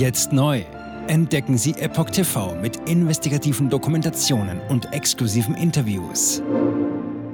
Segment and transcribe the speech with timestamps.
[0.00, 0.64] Jetzt neu.
[1.08, 6.42] Entdecken Sie Epoch TV mit investigativen Dokumentationen und exklusiven Interviews.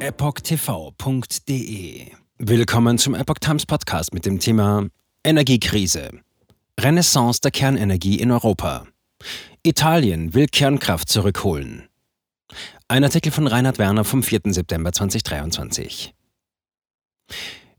[0.00, 1.36] EpochTV.de
[2.38, 4.88] Willkommen zum Epoch Times Podcast mit dem Thema
[5.22, 6.10] Energiekrise.
[6.80, 8.88] Renaissance der Kernenergie in Europa.
[9.62, 11.88] Italien will Kernkraft zurückholen.
[12.88, 14.40] Ein Artikel von Reinhard Werner vom 4.
[14.46, 16.12] September 2023.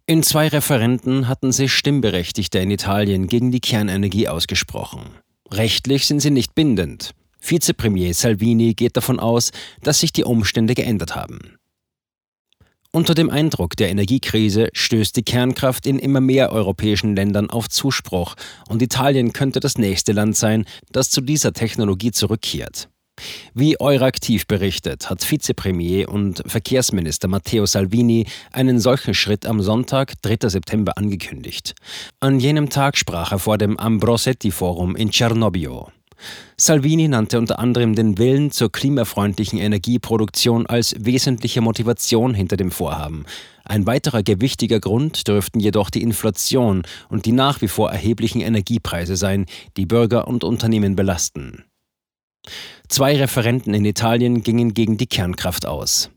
[0.10, 5.02] In zwei Referenten hatten sich Stimmberechtigte in Italien gegen die Kernenergie ausgesprochen.
[5.52, 7.12] Rechtlich sind sie nicht bindend.
[7.42, 9.52] Vizepremier Salvini geht davon aus,
[9.82, 11.58] dass sich die Umstände geändert haben.
[12.94, 18.36] Unter dem Eindruck der Energiekrise stößt die Kernkraft in immer mehr europäischen Ländern auf Zuspruch
[18.70, 22.88] und Italien könnte das nächste Land sein, das zu dieser Technologie zurückkehrt.
[23.54, 30.50] Wie Euraktiv berichtet, hat Vizepremier und Verkehrsminister Matteo Salvini einen solchen Schritt am Sonntag, 3.
[30.50, 31.76] September, angekündigt.
[32.20, 35.90] An jenem Tag sprach er vor dem Ambrosetti-Forum in Cernobbio.
[36.58, 43.26] Salvini nannte unter anderem den Willen zur klimafreundlichen Energieproduktion als wesentliche Motivation hinter dem Vorhaben.
[43.64, 49.16] Ein weiterer gewichtiger Grund dürften jedoch die Inflation und die nach wie vor erheblichen Energiepreise
[49.16, 51.64] sein, die Bürger und Unternehmen belasten.
[52.88, 56.10] Zwei Referenten in Italien gingen gegen die Kernkraft aus.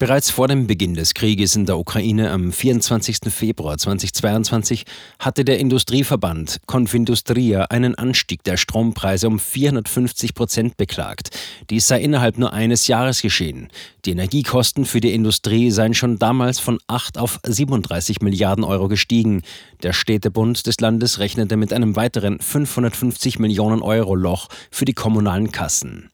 [0.00, 3.18] Bereits vor dem Beginn des Krieges in der Ukraine am 24.
[3.30, 4.84] Februar 2022
[5.18, 11.30] hatte der Industrieverband Confindustria einen Anstieg der Strompreise um 450 Prozent beklagt.
[11.68, 13.70] Dies sei innerhalb nur eines Jahres geschehen.
[14.04, 19.42] Die Energiekosten für die Industrie seien schon damals von 8 auf 37 Milliarden Euro gestiegen.
[19.82, 25.50] Der Städtebund des Landes rechnete mit einem weiteren 550 Millionen Euro Loch für die kommunalen
[25.50, 26.12] Kassen.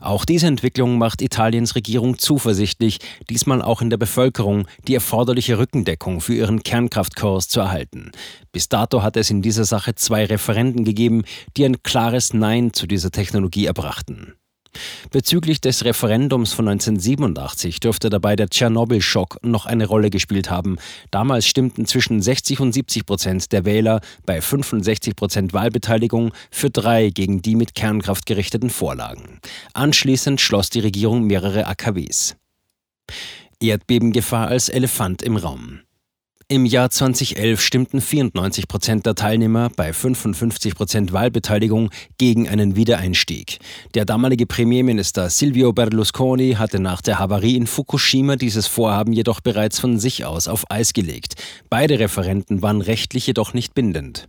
[0.00, 6.20] Auch diese Entwicklung macht Italiens Regierung zuversichtlich, diesmal auch in der Bevölkerung die erforderliche Rückendeckung
[6.20, 8.10] für ihren Kernkraftkurs zu erhalten.
[8.52, 11.24] Bis dato hat es in dieser Sache zwei Referenden gegeben,
[11.56, 14.34] die ein klares Nein zu dieser Technologie erbrachten.
[15.10, 20.76] Bezüglich des Referendums von 1987 dürfte dabei der Tschernobyl-Schock noch eine Rolle gespielt haben.
[21.10, 27.10] Damals stimmten zwischen 60 und 70 Prozent der Wähler bei 65 Prozent Wahlbeteiligung für drei
[27.10, 29.40] gegen die mit Kernkraft gerichteten Vorlagen.
[29.74, 32.36] Anschließend schloss die Regierung mehrere AKWs.
[33.60, 35.80] Erdbebengefahr als Elefant im Raum.
[36.52, 43.60] Im Jahr 2011 stimmten 94 Prozent der Teilnehmer bei 55 Prozent Wahlbeteiligung gegen einen Wiedereinstieg.
[43.94, 49.78] Der damalige Premierminister Silvio Berlusconi hatte nach der Havarie in Fukushima dieses Vorhaben jedoch bereits
[49.78, 51.34] von sich aus auf Eis gelegt.
[51.68, 54.26] Beide Referenten waren rechtlich jedoch nicht bindend.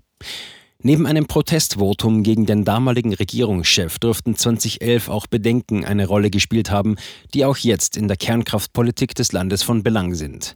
[0.83, 6.97] Neben einem Protestvotum gegen den damaligen Regierungschef dürften 2011 auch Bedenken eine Rolle gespielt haben,
[7.33, 10.55] die auch jetzt in der Kernkraftpolitik des Landes von Belang sind.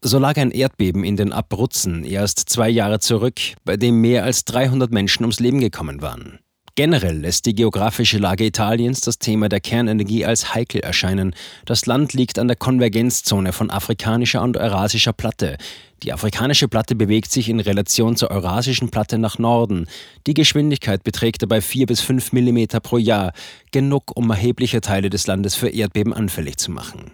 [0.00, 4.44] So lag ein Erdbeben in den Abruzzen erst zwei Jahre zurück, bei dem mehr als
[4.44, 6.38] 300 Menschen ums Leben gekommen waren.
[6.76, 11.34] Generell lässt die geografische Lage Italiens das Thema der Kernenergie als heikel erscheinen.
[11.66, 15.58] Das Land liegt an der Konvergenzzone von afrikanischer und eurasischer Platte.
[16.02, 19.88] Die afrikanische Platte bewegt sich in Relation zur eurasischen Platte nach Norden.
[20.26, 23.32] Die Geschwindigkeit beträgt dabei 4 bis 5 mm pro Jahr,
[23.72, 27.12] genug, um erhebliche Teile des Landes für Erdbeben anfällig zu machen.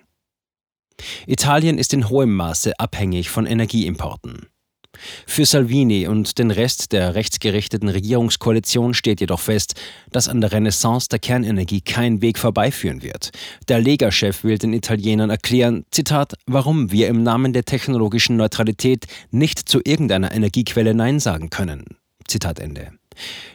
[1.26, 4.46] Italien ist in hohem Maße abhängig von Energieimporten.
[5.26, 9.74] Für Salvini und den Rest der rechtsgerichteten Regierungskoalition steht jedoch fest,
[10.10, 13.30] dass an der Renaissance der Kernenergie kein Weg vorbeiführen wird.
[13.68, 19.68] Der Lega-Chef will den Italienern erklären, Zitat, warum wir im Namen der technologischen Neutralität nicht
[19.68, 21.84] zu irgendeiner Energiequelle Nein sagen können.
[22.26, 22.92] Zitat Ende.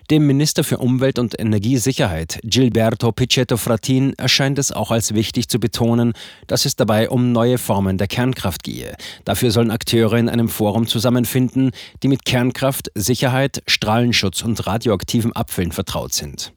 [0.10, 5.60] Dem Minister für Umwelt und Energiesicherheit, Gilberto Pichetto Fratin, erscheint es auch als wichtig zu
[5.60, 6.14] betonen,
[6.48, 8.96] dass es dabei um neue Formen der Kernkraft gehe.
[9.26, 11.72] Dafür sollen Akteure in einem Forum zusammenfinden,
[12.04, 16.54] die mit Kernkraft, Sicherheit, Strahlenschutz und radioaktiven Abfällen vertraut sind.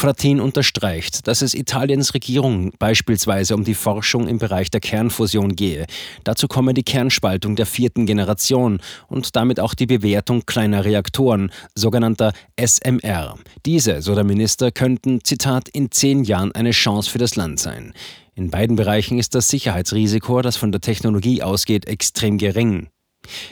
[0.00, 5.84] Fratin unterstreicht, dass es Italiens Regierung beispielsweise um die Forschung im Bereich der Kernfusion gehe.
[6.24, 12.32] Dazu komme die Kernspaltung der vierten Generation und damit auch die Bewertung kleiner Reaktoren, sogenannter
[12.58, 13.34] SMR.
[13.66, 17.92] Diese, so der Minister, könnten, Zitat, in zehn Jahren eine Chance für das Land sein.
[18.34, 22.88] In beiden Bereichen ist das Sicherheitsrisiko, das von der Technologie ausgeht, extrem gering.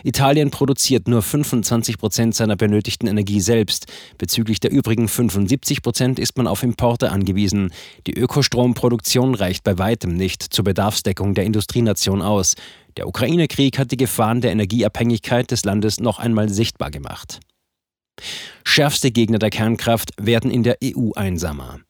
[0.05, 3.87] Italien produziert nur 25 Prozent seiner benötigten Energie selbst.
[4.19, 7.73] Bezüglich der übrigen 75 Prozent ist man auf Importe angewiesen.
[8.07, 12.55] Die Ökostromproduktion reicht bei weitem nicht zur Bedarfsdeckung der Industrienation aus.
[12.97, 17.41] Der Ukraine-Krieg hat die Gefahren der Energieabhängigkeit des Landes noch einmal sichtbar gemacht.
[18.65, 21.81] Schärfste Gegner der Kernkraft werden in der EU einsamer.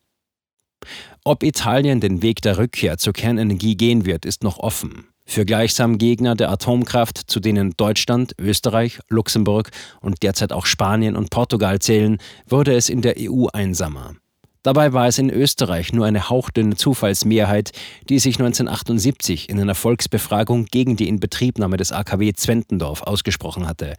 [1.25, 5.08] Ob Italien den Weg der Rückkehr zur Kernenergie gehen wird, ist noch offen.
[5.31, 9.71] Für gleichsam Gegner der Atomkraft, zu denen Deutschland, Österreich, Luxemburg
[10.01, 12.17] und derzeit auch Spanien und Portugal zählen,
[12.47, 14.15] wurde es in der EU einsamer.
[14.63, 17.73] Dabei war es in Österreich nur eine hauchdünne Zufallsmehrheit,
[18.09, 23.97] die sich 1978 in einer Volksbefragung gegen die Inbetriebnahme des AKW Zwentendorf ausgesprochen hatte.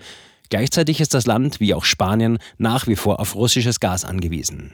[0.50, 4.74] Gleichzeitig ist das Land, wie auch Spanien, nach wie vor auf russisches Gas angewiesen.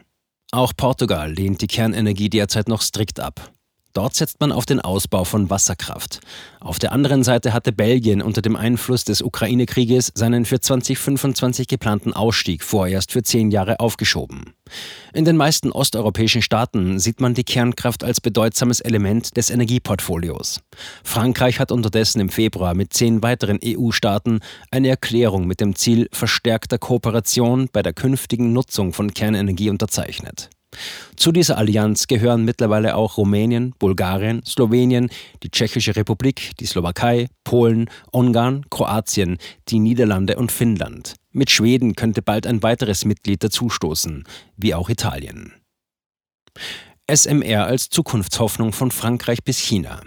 [0.53, 3.51] Auch Portugal lehnt die Kernenergie derzeit noch strikt ab.
[3.95, 6.19] Dort setzt man auf den Ausbau von Wasserkraft.
[6.59, 12.11] Auf der anderen Seite hatte Belgien unter dem Einfluss des Ukraine-Krieges seinen für 2025 geplanten
[12.11, 14.53] Ausstieg vorerst für zehn Jahre aufgeschoben.
[15.13, 20.59] In den meisten osteuropäischen Staaten sieht man die Kernkraft als bedeutsames Element des Energieportfolios.
[21.05, 26.79] Frankreich hat unterdessen im Februar mit zehn weiteren EU-Staaten eine Erklärung mit dem Ziel verstärkter
[26.79, 30.49] Kooperation bei der künftigen Nutzung von Kernenergie unterzeichnet.
[31.15, 35.09] Zu dieser Allianz gehören mittlerweile auch Rumänien, Bulgarien, Slowenien,
[35.43, 39.37] die Tschechische Republik, die Slowakei, Polen, Ungarn, Kroatien,
[39.69, 41.15] die Niederlande und Finnland.
[41.31, 44.23] Mit Schweden könnte bald ein weiteres Mitglied dazustoßen,
[44.57, 45.53] wie auch Italien.
[47.11, 50.01] SMR als Zukunftshoffnung von Frankreich bis China.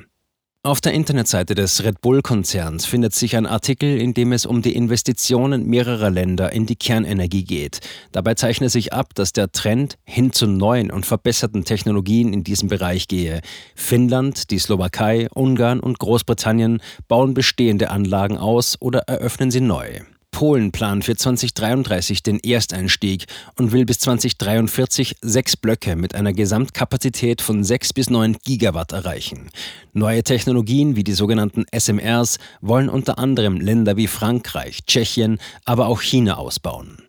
[0.68, 4.76] Auf der Internetseite des Red Bull-Konzerns findet sich ein Artikel, in dem es um die
[4.76, 7.80] Investitionen mehrerer Länder in die Kernenergie geht.
[8.12, 12.68] Dabei zeichnet sich ab, dass der Trend hin zu neuen und verbesserten Technologien in diesem
[12.68, 13.40] Bereich gehe.
[13.74, 20.00] Finnland, die Slowakei, Ungarn und Großbritannien bauen bestehende Anlagen aus oder eröffnen sie neu.
[20.30, 23.26] Polen plant für 2033 den Ersteinstieg
[23.56, 29.50] und will bis 2043 sechs Blöcke mit einer Gesamtkapazität von 6 bis 9 Gigawatt erreichen.
[29.92, 36.02] Neue Technologien wie die sogenannten SMRs wollen unter anderem Länder wie Frankreich, Tschechien, aber auch
[36.02, 37.07] China ausbauen.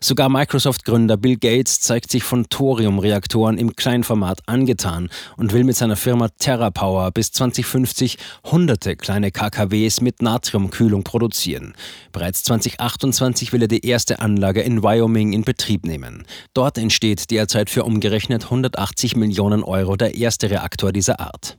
[0.00, 5.96] Sogar Microsoft-Gründer Bill Gates zeigt sich von Thorium-Reaktoren im Kleinformat angetan und will mit seiner
[5.96, 11.74] Firma TerraPower bis 2050 hunderte kleine KKWs mit Natriumkühlung produzieren.
[12.12, 16.26] Bereits 2028 will er die erste Anlage in Wyoming in Betrieb nehmen.
[16.54, 21.58] Dort entsteht derzeit für umgerechnet 180 Millionen Euro der erste Reaktor dieser Art.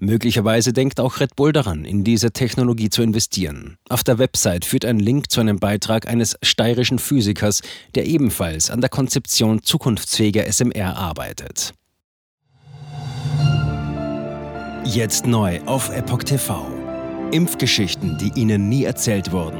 [0.00, 3.76] Möglicherweise denkt auch Red Bull daran, in diese Technologie zu investieren.
[3.88, 7.62] Auf der Website führt ein Link zu einem Beitrag eines steirischen Physikers,
[7.94, 11.72] der ebenfalls an der Konzeption zukunftsfähiger SMR arbeitet.
[14.84, 16.66] Jetzt neu auf Epoch TV.
[17.32, 19.58] Impfgeschichten, die Ihnen nie erzählt wurden.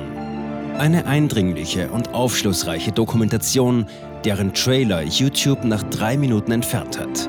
[0.79, 3.87] Eine eindringliche und aufschlussreiche Dokumentation,
[4.25, 7.29] deren Trailer YouTube nach drei Minuten entfernt hat.